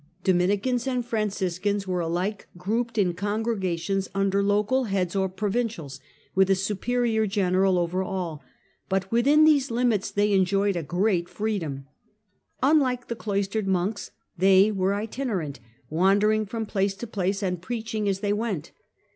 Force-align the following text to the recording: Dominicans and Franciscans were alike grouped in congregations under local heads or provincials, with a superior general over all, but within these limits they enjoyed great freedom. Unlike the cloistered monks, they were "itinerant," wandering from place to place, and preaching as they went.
Dominicans 0.23 0.87
and 0.87 1.05
Franciscans 1.05 1.87
were 1.87 1.99
alike 1.99 2.47
grouped 2.57 2.97
in 2.97 3.13
congregations 3.13 4.09
under 4.15 4.41
local 4.41 4.85
heads 4.85 5.15
or 5.15 5.29
provincials, 5.29 5.99
with 6.33 6.49
a 6.49 6.55
superior 6.55 7.27
general 7.27 7.77
over 7.77 8.01
all, 8.01 8.41
but 8.89 9.11
within 9.11 9.45
these 9.45 9.69
limits 9.69 10.09
they 10.09 10.33
enjoyed 10.33 10.87
great 10.87 11.29
freedom. 11.29 11.85
Unlike 12.63 13.09
the 13.09 13.15
cloistered 13.15 13.67
monks, 13.67 14.09
they 14.35 14.71
were 14.71 14.95
"itinerant," 14.95 15.59
wandering 15.87 16.47
from 16.47 16.65
place 16.65 16.95
to 16.95 17.05
place, 17.05 17.43
and 17.43 17.61
preaching 17.61 18.09
as 18.09 18.21
they 18.21 18.33
went. 18.33 18.71